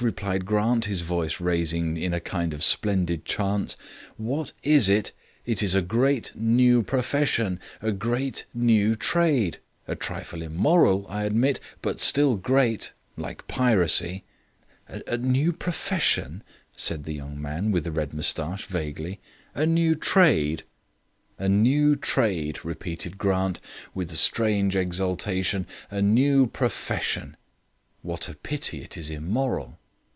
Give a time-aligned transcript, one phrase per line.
[0.00, 3.76] replied Grant, his voice rising into a kind of splendid chant.
[4.16, 5.12] "What is it?
[5.46, 7.60] It is a great new profession.
[7.80, 9.58] A great new trade.
[9.86, 14.24] A trifle immoral, I admit, but still great, like piracy."
[14.88, 16.42] "A new profession!"
[16.76, 19.20] said the young man with the red moustache vaguely;
[19.54, 20.64] "a new trade!"
[21.38, 23.60] "A new trade," repeated Grant,
[23.94, 27.36] with a strange exultation, "a new profession!
[28.02, 29.78] What a pity it is immoral."